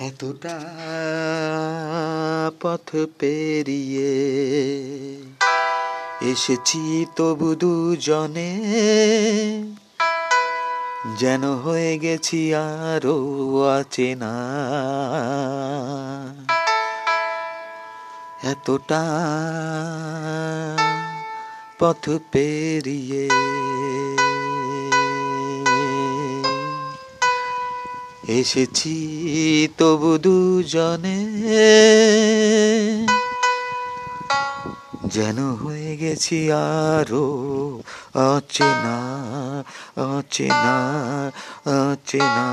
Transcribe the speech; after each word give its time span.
এতটা 0.00 0.56
পথ 2.60 2.96
পেরিয়ে 3.18 4.14
এসেছি 6.32 7.06
তবু 7.16 7.54
দুজনে 7.54 8.50
যেন 11.16 11.42
হয়ে 11.54 11.98
গেছি 11.98 12.54
আরও 12.54 13.16
অচেনা। 13.78 14.34
এতটা 18.42 19.04
পথ 21.78 22.10
পেরিয়ে। 22.32 23.28
এসেছি 28.28 28.94
তবু 29.78 30.18
দুজনে। 30.18 31.18
যেন 35.04 35.54
হয়ে 35.54 35.96
গেছি 35.96 36.52
আরও 36.52 37.24
অচেনা 38.14 38.98
অচেনা 40.18 40.76
অচেনা। 41.66 42.48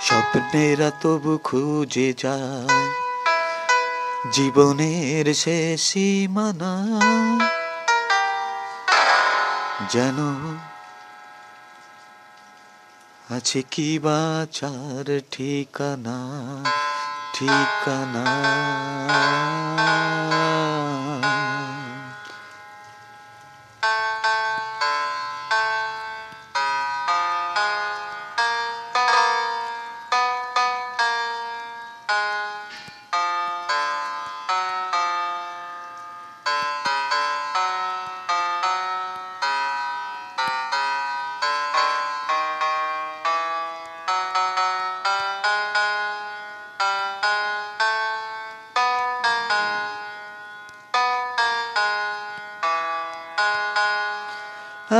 স্বপ্নেরা 0.00 0.90
তবু 0.90 1.38
খুঁজে 1.44 2.14
যায় 2.18 2.86
জীবনের 4.32 5.34
শেষ 5.34 5.80
সীমানা। 5.80 6.74
যেন 9.90 10.16
আছে 13.30 13.62
কি 13.70 13.98
বাচার 13.98 15.20
ঠিকানা? 15.30 16.18
ঠিকানা 17.34 18.26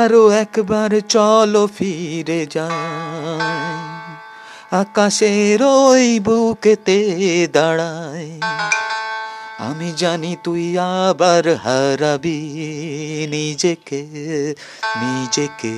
আরও 0.02 0.22
একবার 0.30 1.00
চলো 1.08 1.64
ফিরে 1.78 2.46
যাই। 2.50 3.80
আকাশের 4.76 5.62
ওই 5.62 6.20
বুকেতে 6.20 6.98
দাঁড়াই। 7.52 8.30
আমি 9.58 9.88
জানি 9.96 10.36
তুই 10.44 10.64
আবার 10.78 11.44
হারাবি 11.56 12.40
নিজেকে 13.30 14.02
নিজেকে। 14.96 15.76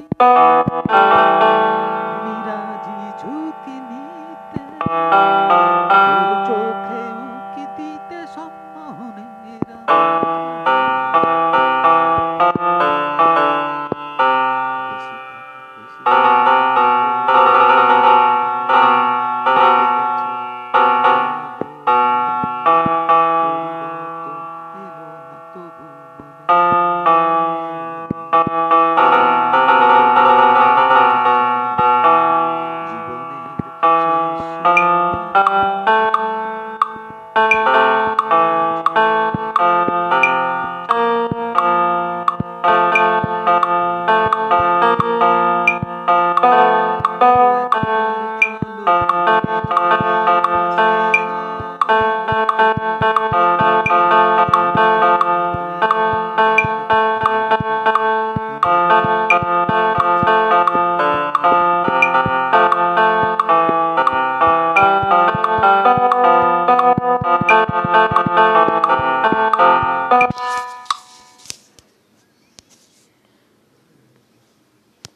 मीरा 2.24 2.60
जी 2.86 2.98
झुकनी 3.22 4.04